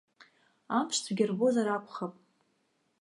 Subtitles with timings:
[0.77, 2.13] Амшцәгьа рбозар акәхап.